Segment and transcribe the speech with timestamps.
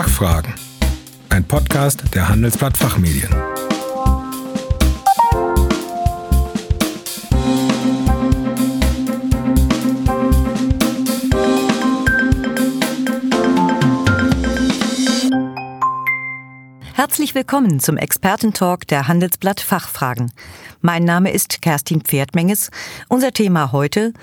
[0.00, 0.54] Fachfragen.
[1.28, 3.28] Ein Podcast der Handelsblatt Fachmedien.
[16.94, 20.32] Herzlich willkommen zum Expertentalk der Handelsblatt Fachfragen.
[20.80, 22.70] Mein Name ist Kerstin Pferdmenges.
[23.10, 24.14] Unser Thema heute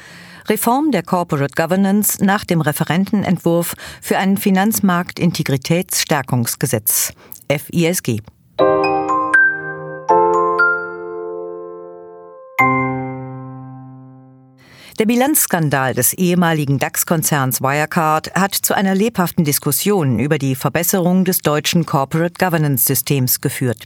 [0.49, 7.11] Reform der Corporate Governance nach dem Referentenentwurf für ein Finanzmarktintegritätsstärkungsgesetz
[7.49, 8.21] FISG.
[14.99, 21.39] Der Bilanzskandal des ehemaligen DAX-Konzerns Wirecard hat zu einer lebhaften Diskussion über die Verbesserung des
[21.39, 23.85] deutschen Corporate Governance-Systems geführt.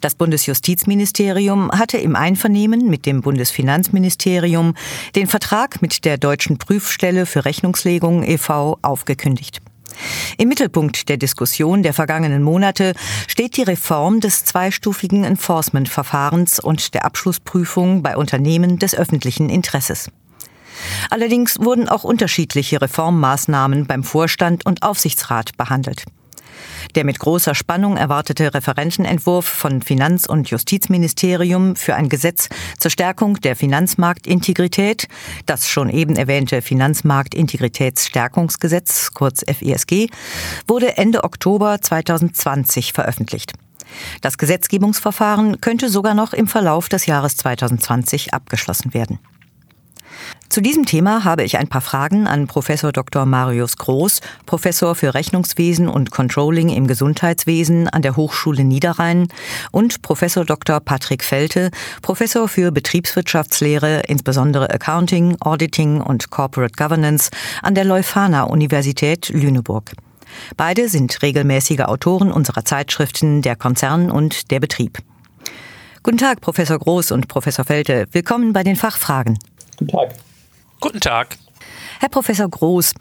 [0.00, 4.74] Das Bundesjustizministerium hatte im Einvernehmen mit dem Bundesfinanzministerium
[5.14, 8.78] den Vertrag mit der Deutschen Prüfstelle für Rechnungslegung e.V.
[8.82, 9.60] aufgekündigt.
[10.36, 12.94] Im Mittelpunkt der Diskussion der vergangenen Monate
[13.26, 20.10] steht die Reform des zweistufigen Enforcement-Verfahrens und der Abschlussprüfung bei Unternehmen des öffentlichen Interesses.
[21.10, 26.04] Allerdings wurden auch unterschiedliche Reformmaßnahmen beim Vorstand und Aufsichtsrat behandelt.
[26.94, 33.40] Der mit großer Spannung erwartete Referentenentwurf von Finanz- und Justizministerium für ein Gesetz zur Stärkung
[33.40, 35.08] der Finanzmarktintegrität,
[35.46, 40.08] das schon eben erwähnte Finanzmarktintegritätsstärkungsgesetz, kurz FISG,
[40.66, 43.52] wurde Ende Oktober 2020 veröffentlicht.
[44.20, 49.18] Das Gesetzgebungsverfahren könnte sogar noch im Verlauf des Jahres 2020 abgeschlossen werden.
[50.48, 53.26] Zu diesem Thema habe ich ein paar Fragen an Professor Dr.
[53.26, 59.28] Marius Groß, Professor für Rechnungswesen und Controlling im Gesundheitswesen an der Hochschule Niederrhein
[59.72, 60.80] und Professor Dr.
[60.80, 61.70] Patrick Felte,
[62.00, 67.30] Professor für Betriebswirtschaftslehre, insbesondere Accounting, Auditing und Corporate Governance
[67.62, 69.92] an der Leuphana Universität Lüneburg.
[70.56, 74.98] Beide sind regelmäßige Autoren unserer Zeitschriften Der Konzern und der Betrieb.
[76.02, 78.06] Guten Tag, Professor Groß und Professor Felte.
[78.12, 79.38] Willkommen bei den Fachfragen.
[79.78, 80.14] Guten Tag.
[80.80, 81.38] Guten Tag.
[82.00, 82.94] Herr Professor Groß,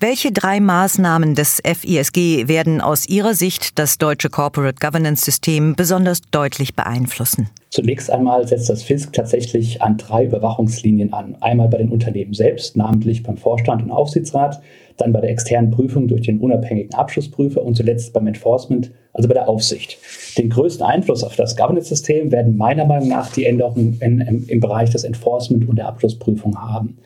[0.00, 6.22] welche drei Maßnahmen des FISG werden aus Ihrer Sicht das deutsche Corporate Governance System besonders
[6.30, 7.50] deutlich beeinflussen?
[7.68, 11.36] Zunächst einmal setzt das FISG tatsächlich an drei Überwachungslinien an.
[11.40, 14.62] Einmal bei den Unternehmen selbst, namentlich beim Vorstand und Aufsichtsrat,
[14.96, 19.34] dann bei der externen Prüfung durch den unabhängigen Abschlussprüfer und zuletzt beim Enforcement, also bei
[19.34, 19.98] der Aufsicht.
[20.38, 24.60] Den größten Einfluss auf das Governance-System werden meiner Meinung nach die Änderungen in, im, im
[24.60, 26.98] Bereich des Enforcement und der Abschlussprüfung haben.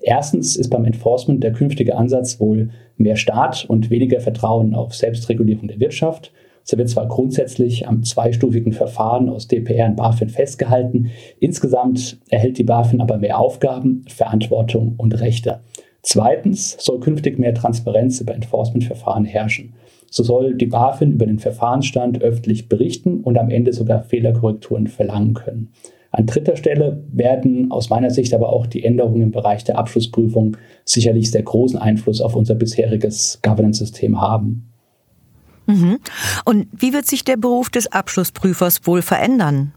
[0.00, 5.68] Erstens ist beim Enforcement der künftige Ansatz wohl mehr Staat und weniger Vertrauen auf Selbstregulierung
[5.68, 6.30] der Wirtschaft.
[6.62, 11.10] So wird zwar grundsätzlich am zweistufigen Verfahren aus DPR und BaFin festgehalten,
[11.40, 15.60] insgesamt erhält die BaFin aber mehr Aufgaben, Verantwortung und Rechte.
[16.02, 19.74] Zweitens soll künftig mehr Transparenz über Enforcement-Verfahren herrschen.
[20.14, 25.34] So soll die BaFin über den Verfahrensstand öffentlich berichten und am Ende sogar Fehlerkorrekturen verlangen
[25.34, 25.72] können.
[26.12, 30.56] An dritter Stelle werden aus meiner Sicht aber auch die Änderungen im Bereich der Abschlussprüfung
[30.84, 34.72] sicherlich sehr großen Einfluss auf unser bisheriges Governance-System haben.
[35.66, 35.98] Mhm.
[36.44, 39.72] Und wie wird sich der Beruf des Abschlussprüfers wohl verändern?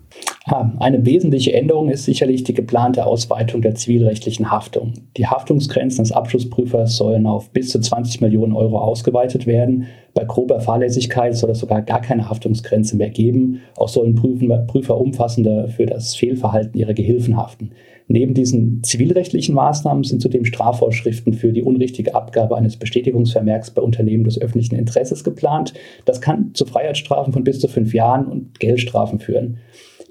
[0.79, 4.93] Eine wesentliche Änderung ist sicherlich die geplante Ausweitung der zivilrechtlichen Haftung.
[5.17, 9.87] Die Haftungsgrenzen des Abschlussprüfers sollen auf bis zu 20 Millionen Euro ausgeweitet werden.
[10.13, 13.61] Bei grober Fahrlässigkeit soll es sogar gar keine Haftungsgrenze mehr geben.
[13.75, 17.71] Auch sollen Prüfer umfassender für das Fehlverhalten ihrer Gehilfen haften.
[18.09, 24.23] Neben diesen zivilrechtlichen Maßnahmen sind zudem Strafvorschriften für die unrichtige Abgabe eines Bestätigungsvermerks bei Unternehmen
[24.23, 25.73] des öffentlichen Interesses geplant.
[26.05, 29.57] Das kann zu Freiheitsstrafen von bis zu fünf Jahren und Geldstrafen führen.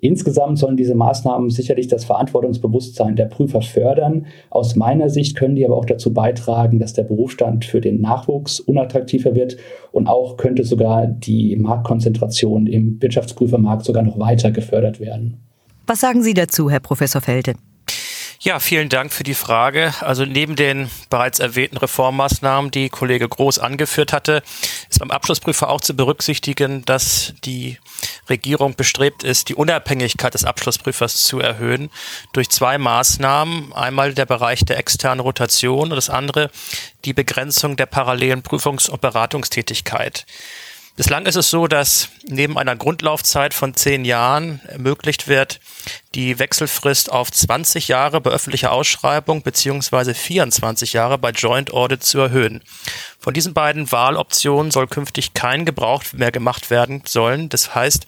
[0.02, 4.26] Insgesamt sollen diese Maßnahmen sicherlich das Verantwortungsbewusstsein der Prüfer fördern.
[4.50, 8.60] Aus meiner Sicht können die aber auch dazu beitragen, dass der Berufsstand für den Nachwuchs
[8.60, 9.56] unattraktiver wird
[9.92, 15.38] und auch könnte sogar die Marktkonzentration im Wirtschaftsprüfermarkt sogar noch weiter gefördert werden.
[15.86, 17.54] Was sagen Sie dazu, Herr Professor Felde?
[18.46, 19.92] Ja, vielen Dank für die Frage.
[19.98, 24.40] Also neben den bereits erwähnten Reformmaßnahmen, die Kollege Groß angeführt hatte,
[24.88, 27.78] ist beim Abschlussprüfer auch zu berücksichtigen, dass die
[28.28, 31.90] Regierung bestrebt ist, die Unabhängigkeit des Abschlussprüfers zu erhöhen
[32.34, 33.72] durch zwei Maßnahmen.
[33.72, 36.52] Einmal der Bereich der externen Rotation und das andere
[37.04, 40.24] die Begrenzung der parallelen Prüfungs- und Beratungstätigkeit.
[40.96, 45.60] Bislang ist es so, dass neben einer Grundlaufzeit von zehn Jahren ermöglicht wird,
[46.14, 52.18] die Wechselfrist auf 20 Jahre bei öffentlicher Ausschreibung beziehungsweise 24 Jahre bei Joint Audit zu
[52.18, 52.62] erhöhen.
[53.26, 57.48] Von diesen beiden Wahloptionen soll künftig kein Gebrauch mehr gemacht werden sollen.
[57.48, 58.06] Das heißt,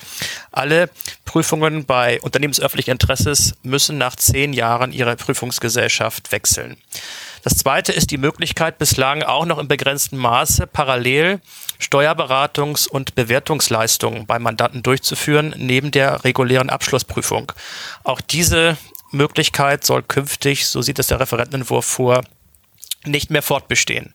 [0.52, 0.90] alle
[1.24, 6.76] Prüfungen bei unternehmensöffentlichen Interesses müssen nach zehn Jahren ihre Prüfungsgesellschaft wechseln.
[7.42, 11.40] Das zweite ist die Möglichkeit, bislang auch noch im begrenzten Maße parallel
[11.80, 17.50] Steuerberatungs- und Bewertungsleistungen bei Mandanten durchzuführen, neben der regulären Abschlussprüfung.
[18.04, 18.76] Auch diese
[19.10, 22.22] Möglichkeit soll künftig, so sieht es der Referentenentwurf vor,
[23.04, 24.14] nicht mehr fortbestehen.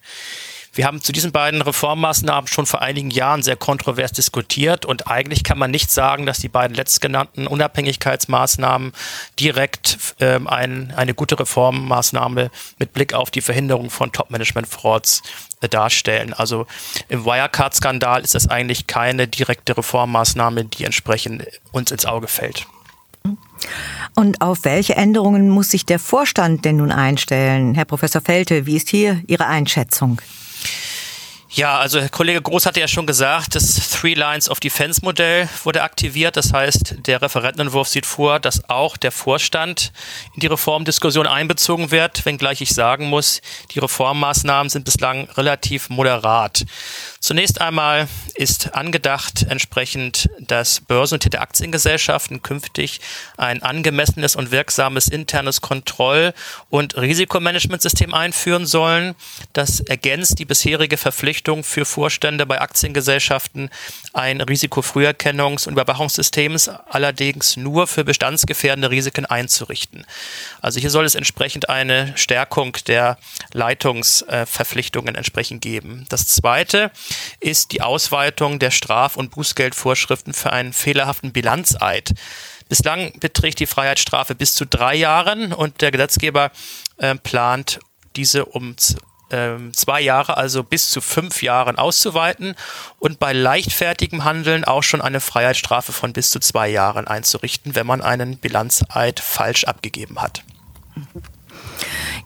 [0.76, 5.44] Wir haben zu diesen beiden Reformmaßnahmen schon vor einigen Jahren sehr kontrovers diskutiert und eigentlich
[5.44, 8.92] kann man nicht sagen, dass die beiden letztgenannten Unabhängigkeitsmaßnahmen
[9.40, 12.50] direkt ähm, ein, eine gute Reformmaßnahme
[12.80, 15.22] mit Blick auf die Verhinderung von Top-Management-Frauds
[15.62, 16.34] äh, darstellen.
[16.34, 16.66] Also
[17.08, 22.66] im Wirecard-Skandal ist das eigentlich keine direkte Reformmaßnahme, die entsprechend uns ins Auge fällt.
[24.16, 27.76] Und auf welche Änderungen muss sich der Vorstand denn nun einstellen?
[27.76, 30.20] Herr Professor Felte, wie ist hier Ihre Einschätzung?
[31.56, 35.84] Ja, also Kollege Groß hatte ja schon gesagt, das Three Lines of Defense Modell wurde
[35.84, 36.36] aktiviert.
[36.36, 39.92] Das heißt, der Referentenentwurf sieht vor, dass auch der Vorstand
[40.34, 43.40] in die Reformdiskussion einbezogen wird, wenngleich ich sagen muss,
[43.70, 46.66] die Reformmaßnahmen sind bislang relativ moderat.
[47.20, 53.00] Zunächst einmal ist angedacht, entsprechend, dass börsennotierte Aktiengesellschaften künftig
[53.38, 56.34] ein angemessenes und wirksames internes Kontroll-
[56.72, 59.14] und Risikomanagementsystem einführen sollen.
[59.54, 63.70] Das ergänzt die bisherige Verpflichtung für Vorstände bei Aktiengesellschaften,
[64.14, 66.58] ein Risikofrüherkennungs- und Überwachungssystem
[66.90, 70.06] allerdings nur für bestandsgefährdende Risiken einzurichten.
[70.62, 73.18] Also hier soll es entsprechend eine Stärkung der
[73.54, 76.06] Leitungsverpflichtungen entsprechend geben.
[76.10, 76.92] Das zweite
[77.40, 82.14] ist die Ausweitung der Straf- und Bußgeldvorschriften für einen fehlerhaften Bilanzeid.
[82.70, 86.52] Bislang beträgt die Freiheitsstrafe bis zu drei Jahren und der Gesetzgeber
[86.98, 87.80] äh, plant
[88.16, 88.76] diese um
[89.34, 92.56] ähm, zwei Jahre, also bis zu fünf Jahren auszuweiten
[93.00, 97.88] und bei leichtfertigem Handeln auch schon eine Freiheitsstrafe von bis zu zwei Jahren einzurichten, wenn
[97.88, 100.44] man einen Bilanzeid falsch abgegeben hat.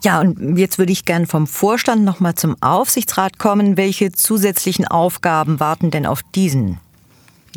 [0.03, 3.77] Ja, und jetzt würde ich gern vom Vorstand nochmal zum Aufsichtsrat kommen.
[3.77, 6.79] Welche zusätzlichen Aufgaben warten denn auf diesen?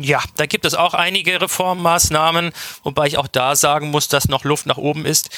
[0.03, 2.53] Ja, da gibt es auch einige Reformmaßnahmen,
[2.83, 5.29] wobei ich auch da sagen muss, dass noch Luft nach oben ist.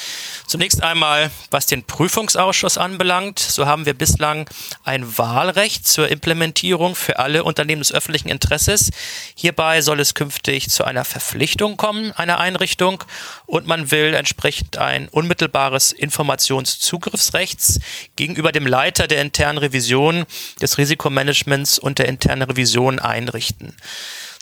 [0.46, 4.48] Zunächst einmal, was den Prüfungsausschuss anbelangt, so haben wir bislang
[4.82, 8.90] ein Wahlrecht zur Implementierung für alle Unternehmen des öffentlichen Interesses.
[9.34, 13.04] Hierbei soll es künftig zu einer Verpflichtung kommen, einer Einrichtung,
[13.44, 17.80] und man will entsprechend ein unmittelbares Informationszugriffsrechts
[18.16, 20.24] gegenüber dem Leiter der internen Revision,
[20.62, 23.76] des Risikomanagements und der internen Revision einrichten.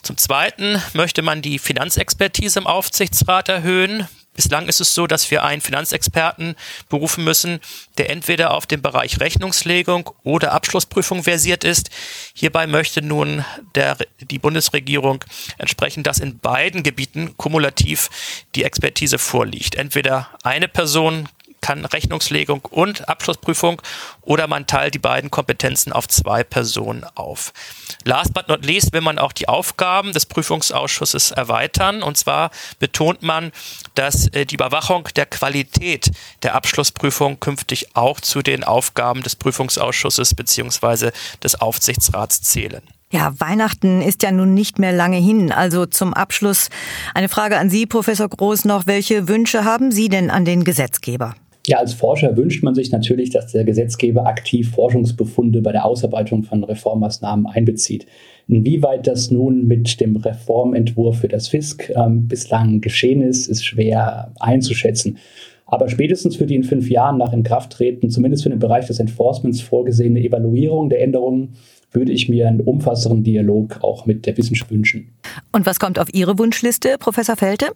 [0.03, 4.09] Zum Zweiten möchte man die Finanzexpertise im Aufsichtsrat erhöhen.
[4.35, 6.57] Bislang ist es so, dass wir einen Finanzexperten
[6.89, 7.61] berufen müssen,
[7.99, 11.91] der entweder auf dem Bereich Rechnungslegung oder Abschlussprüfung versiert ist.
[12.35, 13.45] Hierbei möchte nun
[13.77, 15.25] der, die Bundesregierung
[15.59, 18.09] entsprechend, dass in beiden Gebieten kumulativ
[18.57, 19.77] die Expertise vorliegt.
[19.77, 21.29] Entweder eine Person
[21.63, 23.81] kann Rechnungslegung und Abschlussprüfung
[24.21, 27.53] oder man teilt die beiden Kompetenzen auf zwei Personen auf.
[28.05, 32.03] Last but not least will man auch die Aufgaben des Prüfungsausschusses erweitern.
[32.03, 33.53] Und zwar betont man,
[33.95, 36.11] dass äh, die Überwachung der Qualität
[36.43, 41.11] der Abschlussprüfung künftig auch zu den Aufgaben des Prüfungsausschusses bzw.
[41.43, 42.83] des Aufsichtsrats zählen.
[43.13, 45.53] Ja, Weihnachten ist ja nun nicht mehr lange hin.
[45.53, 46.71] Also zum Abschluss
[47.15, 48.87] eine Frage an Sie, Professor Groß, noch.
[48.87, 51.35] Welche Wünsche haben Sie denn an den Gesetzgeber?
[51.67, 56.43] Ja, als Forscher wünscht man sich natürlich, dass der Gesetzgeber aktiv Forschungsbefunde bei der Ausarbeitung
[56.43, 58.07] von Reformmaßnahmen einbezieht.
[58.49, 64.33] Inwieweit das nun mit dem Reformentwurf für das FISK ähm, bislang geschehen ist, ist schwer
[64.41, 65.19] einzuschätzen.
[65.67, 69.61] Aber spätestens für die in fünf Jahren nach Inkrafttreten, zumindest für den Bereich des Enforcements
[69.61, 71.55] vorgesehene Evaluierung der Änderungen,
[71.93, 75.13] würde ich mir einen umfassenden Dialog auch mit der Wissenschaft wünschen.
[75.53, 77.67] Und was kommt auf Ihre Wunschliste, Professor Felte?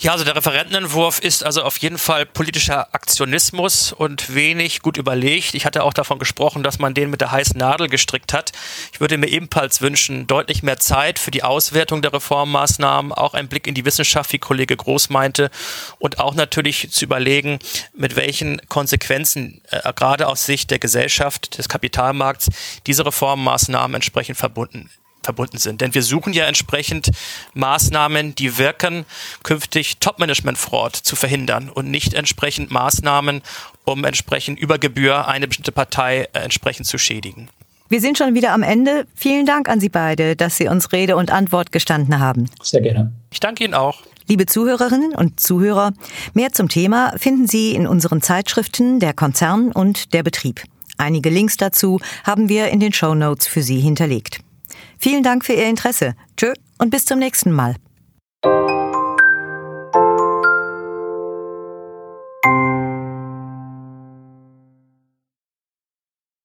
[0.00, 5.54] Ja, also der Referentenentwurf ist also auf jeden Fall politischer Aktionismus und wenig gut überlegt.
[5.54, 8.52] Ich hatte auch davon gesprochen, dass man den mit der heißen Nadel gestrickt hat.
[8.92, 13.48] Ich würde mir ebenfalls wünschen, deutlich mehr Zeit für die Auswertung der Reformmaßnahmen, auch ein
[13.48, 15.50] Blick in die Wissenschaft, wie Kollege Groß meinte,
[15.98, 17.58] und auch natürlich zu überlegen,
[17.92, 22.50] mit welchen Konsequenzen, äh, gerade aus Sicht der Gesellschaft, des Kapitalmarkts,
[22.86, 24.90] diese Reformmaßnahmen entsprechend verbunden
[25.22, 25.80] verbunden sind.
[25.80, 27.10] Denn wir suchen ja entsprechend
[27.54, 29.04] Maßnahmen, die wirken,
[29.42, 33.42] künftig Top-Management-Fraud zu verhindern und nicht entsprechend Maßnahmen,
[33.84, 37.48] um entsprechend über Gebühr eine bestimmte Partei äh, entsprechend zu schädigen.
[37.90, 39.06] Wir sind schon wieder am Ende.
[39.14, 42.50] Vielen Dank an Sie beide, dass Sie uns Rede und Antwort gestanden haben.
[42.62, 43.12] Sehr gerne.
[43.30, 44.02] Ich danke Ihnen auch.
[44.26, 45.94] Liebe Zuhörerinnen und Zuhörer,
[46.34, 50.62] mehr zum Thema finden Sie in unseren Zeitschriften Der Konzern und der Betrieb.
[50.98, 54.40] Einige Links dazu haben wir in den Show Notes für Sie hinterlegt.
[54.98, 56.14] Vielen Dank für Ihr Interesse.
[56.36, 57.76] Tschö und bis zum nächsten Mal.